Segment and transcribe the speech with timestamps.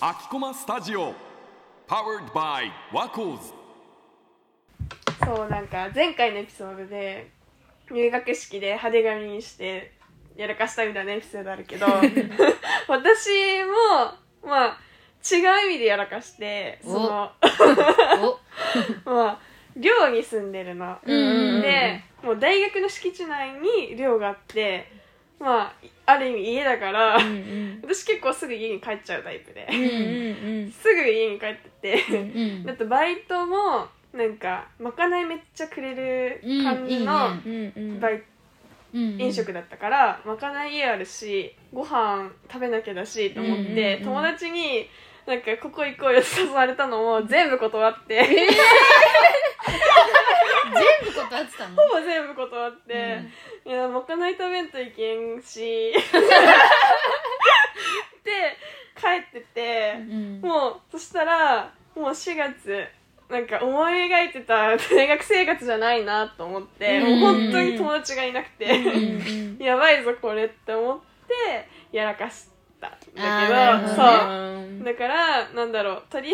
[0.00, 1.14] 秋駒スタジオ
[1.88, 3.52] Powered by ワコーズ
[5.24, 7.32] そうなんか前回のエピソードで
[7.90, 9.92] 入学式で派手髪にして
[10.36, 11.86] やらかしたみたいなエピソードあるけど
[12.86, 14.78] 私もまあ
[15.28, 17.32] 違う意味でやらかしてその
[19.04, 19.38] お まあ
[19.76, 24.90] 寮に住んでるの、でもう大学の敷地内に寮があって
[25.38, 25.72] まあ
[26.10, 27.80] ある意味家だから、うんうん。
[27.82, 29.76] 私結構すぐ家に帰っちゃうタイプで、うん
[30.64, 38.22] うんすぐ家に帰ってて、うんだってバイトもなんかまかないめっちゃくれる感じのうんうんうんバイ
[38.92, 44.88] うん飲食だったから、まかない家あるしご飯食べなきゃだしと思って、うんうんうん友達に
[45.26, 48.26] なんかここ行こうよって誘われたのも全部断って、
[50.70, 51.76] 全部断ってたの？
[51.76, 53.20] ほぼ全部断って、
[53.64, 55.92] いやまかない食べんといけんし。
[58.22, 58.56] で
[58.96, 60.40] 帰ってて、うん。
[60.42, 62.86] もうそしたらもう4月
[63.28, 67.20] なんか思い描いてた大学生活じゃないなと思って、うん。
[67.20, 72.48] もう本当に友達がいなくて、うん やばいぞこれって思ってやらかし
[72.80, 73.88] たんだけどね。
[73.88, 74.39] そう
[74.90, 76.32] だからなんだろうとりあ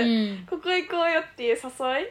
[0.00, 0.46] えず、うん。
[0.46, 1.60] ここ行こうよっていう誘い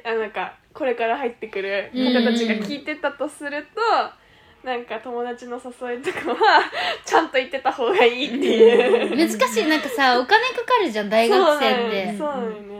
[0.03, 6.61] あなんかこれから入ってくる方たちが聞いてたとすると、なんか友達の誘いとかは
[7.05, 9.65] ちゃんと言ってた方がいいっていう、難しい。
[9.65, 12.17] なんかさお金かかるじゃん大学生って。
[12.17, 12.77] そうだよね、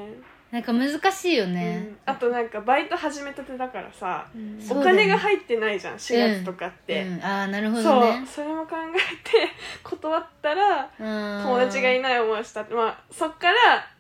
[0.52, 4.26] なんか難しいようねん、あとなんかバイト始めたてだからさ、
[4.60, 8.26] そうだよねお金が入ってないじゃん4月とかって、うん、ああなるほそうどね。
[8.26, 9.50] それも考えて
[9.84, 13.54] 断ったら友友達がいない思いをしたまあそっから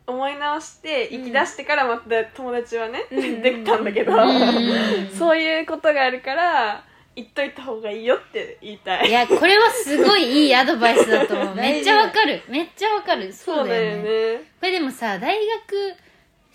[0.05, 3.41] 思い直して生き出してからまた友達はね、ん。
[3.41, 5.09] できたんだけど、ん。
[5.11, 9.09] そういうことがあるから言っといた方がいいよって言いたい。
[9.09, 11.55] いやこれはすごいいいアドバイスだと思う。
[11.57, 12.41] めっちゃわかる。
[12.47, 13.33] めっちゃわかる。
[13.33, 14.37] そうだよね。
[14.61, 15.93] これでもさ大学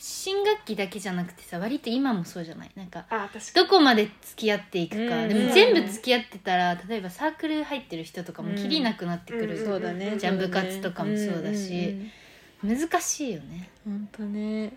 [0.04, 2.70] 新学期だけじゃなくてさ割と今もそうじゃない？
[2.74, 5.28] なんかあ確かどこまで付き合っていくか、うん。
[5.28, 9.64] でも全部付き合ってたら例えばサークル入ってる人とかもきりなくなってくる、うん。
[9.64, 10.16] そうだね。
[10.18, 11.96] じゃん部活とかもそうだし。
[12.64, 14.72] 難しいよね、本当ね。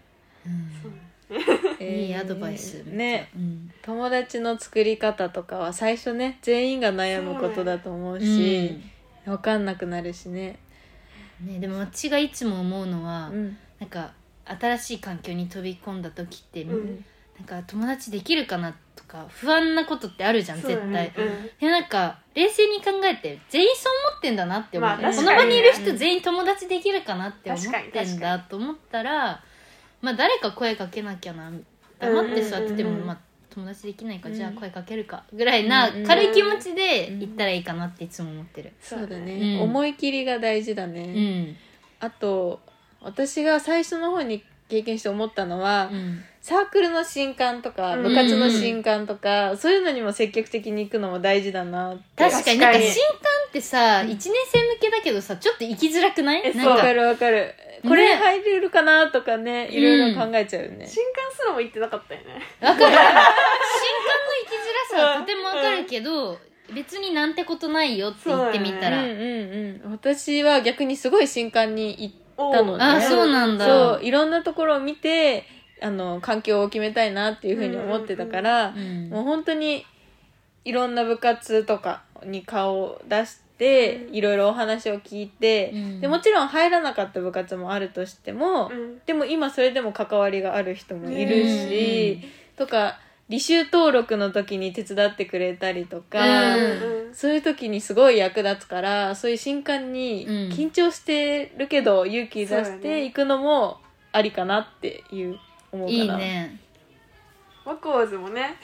[1.80, 2.84] いいアドバイス。
[2.84, 3.31] ね。
[3.35, 3.72] うん。
[3.81, 8.80] 友達の作り方とかは最初ね全員が悩むことだと思うし
[9.25, 10.59] 分かんなくなるしね。
[11.44, 13.58] ね、でも私がいつも思うのは、うん。
[13.80, 14.14] なんか
[14.46, 17.06] 新しい環境に飛び込んだ時って、うん。
[17.38, 21.50] なんか友達できるかなとか不安なことってあるじゃん、絶対、ねうん。
[21.60, 29.44] でなんか冷静に考えて全員そう思ってんだなって思って、まあこの場にいる人うん全員友達できるかなって思ってん確だと思ったら
[30.02, 31.52] まあ誰か声かけなきゃな
[32.00, 32.96] 黙って座ってても、うん。
[32.96, 33.18] うんうんまあ
[33.50, 34.36] 友達できないか、うん。
[34.36, 38.72] じゃあ声かけるかぐらいな軽い気持ちで行ったらいいかなっていつも思ってる。
[38.82, 39.62] そうだね、うん。
[39.64, 41.58] 思い切りが大事だうね、ん。
[42.00, 42.62] あと
[43.02, 46.24] 私が最初の方に経験して思ったのは、うん。
[46.42, 48.04] サークルの新刊とかうん。
[48.04, 52.04] 部活の新刊とか、そういうのにも積極的に行くのも大事だなって。
[52.18, 52.60] 確かに。
[52.60, 52.94] なんか新刊
[53.50, 54.34] ってさ、1年生向
[54.80, 56.66] けだけどさちょっと行きづらくない？
[56.66, 57.54] わかるわかる。
[57.84, 62.42] これ入れるかなとかねいろいろ考えちゃうよね、新刊すらも言ってなかったよね。
[62.62, 62.80] わかる。
[62.80, 63.20] 新刊の行
[64.50, 66.40] きづらさはとてもわかるけど、
[66.74, 69.92] 別になんてことないよって言ってみたら、うんうんうん。
[69.92, 72.84] 私は逆にすごい新刊に行ったのね。
[72.84, 73.66] あそうなんだ。
[73.66, 75.46] そういろんなところを見て
[75.81, 79.09] あの環境を決めたいなっていうふうに思ってたから、うん。
[79.09, 79.85] もう本当に
[80.63, 86.01] いろんな部活とかに顔を出して、いろいろお話を聞いて、うん。
[86.01, 89.00] でもちろん入らなかった部活もあるとしても、うん。
[89.06, 92.22] でも今それでも関わりがある人もいるし、
[92.57, 93.00] とか
[93.30, 96.63] 履修登録の時に手伝ってくれたりとか、うん。
[96.63, 103.80] うんそういう時にすごい役立つからそういう新刊にうん緊張してるけど勇気出していくのも
[104.12, 105.40] ありかなっていう
[105.72, 106.03] 思うかな。
[106.03, 106.59] いいね。
[107.64, 108.58] ワコーズもね。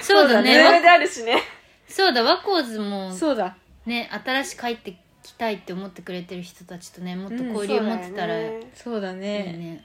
[0.00, 0.56] そうだね。
[0.58, 1.40] 上わであるしね。
[1.86, 3.56] そうだワコーズもそうだ。
[3.86, 9.44] ね新しく帰ってきたいって思ってくれてる人たちとねもっと交流持ってたらいいそうだよね。
[9.44, 9.84] そうだねね,、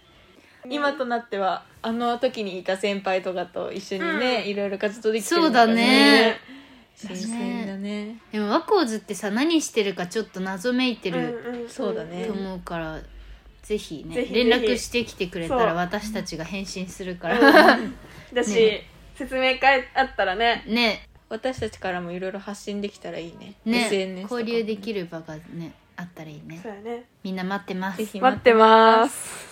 [0.72, 4.50] 今となってはあの時にいた先輩とかと一緒にね、うん。
[4.50, 6.38] いろいろ活動できてるそうだね。
[6.96, 8.18] 新鮮だね。
[8.32, 12.26] でもワコーズってさ何してるかちょっっと謎めいてる、うんうんそうだね。
[12.26, 13.00] と思うから
[13.62, 14.50] ぜひねぜひぜひ。
[14.50, 17.82] 連絡してきてくれたら私たちが返信するから、う。
[17.82, 17.96] ん
[18.34, 18.90] だし、ね。
[19.16, 20.64] 説明会あったらね。
[20.68, 21.08] ね。
[21.30, 23.56] 私たちからもいろいろ発信できたらいいね。
[23.66, 23.86] ね。
[23.86, 26.60] SNS 交流できる場がねあったらいいね。
[26.62, 27.06] そうだね。
[27.24, 28.02] みんな待ってます。
[28.18, 29.47] 待ってます